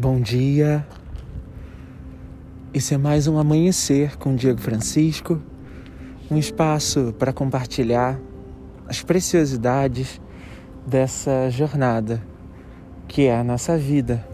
[0.00, 0.86] Bom dia.
[2.72, 5.42] Esse é mais um amanhecer com Diego Francisco,
[6.30, 8.16] um espaço para compartilhar
[8.86, 10.20] as preciosidades
[10.86, 12.22] dessa jornada
[13.08, 14.24] que é a nossa vida.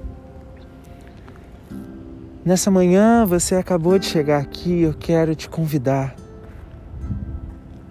[2.45, 6.15] Nessa manhã você acabou de chegar aqui, eu quero te convidar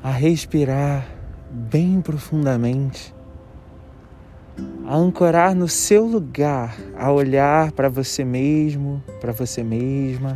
[0.04, 1.08] a respirar
[1.52, 3.16] bem profundamente
[4.86, 10.36] a ancorar no seu lugar, a olhar para você mesmo, para você mesma.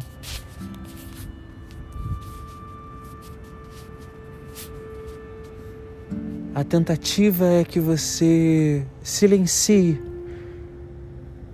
[6.56, 10.02] A tentativa é que você silencie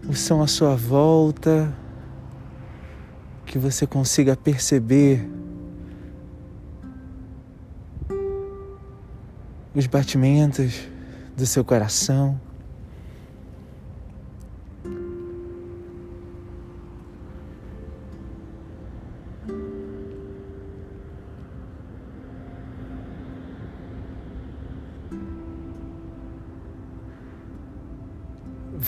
[0.08, 1.74] o som à sua volta,
[3.46, 5.30] que você consiga perceber
[9.76, 10.88] os batimentos
[11.36, 12.40] do seu coração.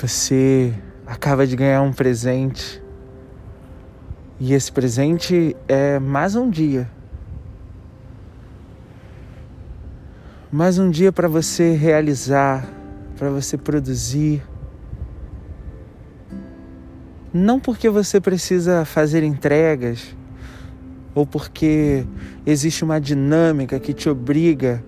[0.01, 0.73] Você
[1.07, 2.83] acaba de ganhar um presente
[4.37, 6.91] e esse presente é mais um dia.
[10.51, 12.67] Mais um dia para você realizar,
[13.15, 14.43] para você produzir.
[17.33, 20.13] Não porque você precisa fazer entregas
[21.13, 22.05] ou porque
[22.45, 24.83] existe uma dinâmica que te obriga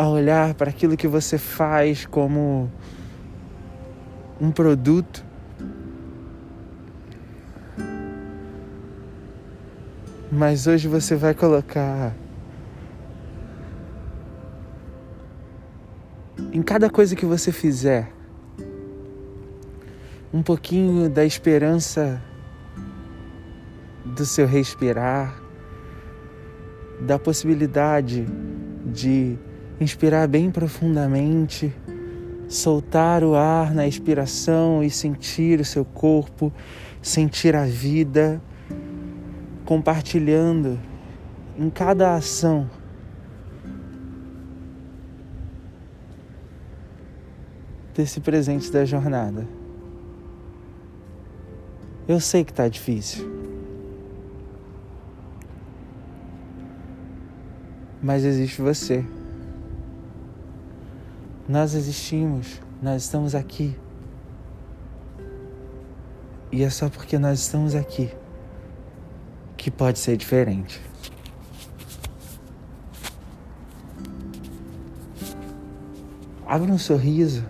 [0.00, 2.72] a olhar para aquilo que você faz como
[4.40, 5.22] um produto.
[10.32, 12.14] Mas hoje você vai colocar
[16.50, 18.10] em cada coisa que você fizer
[20.32, 22.22] um pouquinho da esperança
[24.02, 25.38] do seu respirar,
[27.02, 28.26] da possibilidade
[28.86, 29.38] de
[29.80, 31.74] inspirar bem profundamente,
[32.48, 36.52] soltar o ar na expiração e sentir o seu corpo,
[37.00, 38.40] sentir a vida,
[39.64, 40.78] compartilhando
[41.58, 42.68] em cada ação.
[47.94, 49.46] Desse presente da jornada.
[52.06, 53.28] Eu sei que tá difícil.
[58.02, 59.04] Mas existe você.
[61.50, 63.76] Nós existimos, nós estamos aqui.
[66.52, 68.08] E é só porque nós estamos aqui
[69.56, 70.80] que pode ser diferente.
[76.46, 77.44] Abra um sorriso,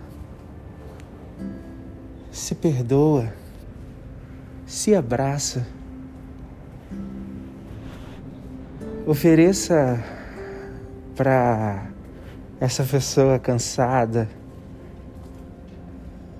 [2.31, 3.31] se perdoa,
[4.65, 5.67] se abraça,
[9.05, 10.03] ofereça
[11.15, 11.91] para
[12.61, 14.29] essa pessoa cansada,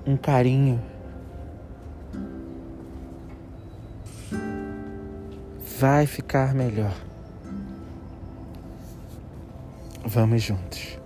[0.05, 0.79] um carinho.
[5.79, 6.93] Vai ficar melhor.
[10.05, 10.99] Vamos juntos.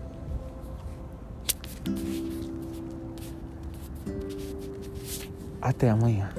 [5.61, 6.29] Até amanhã.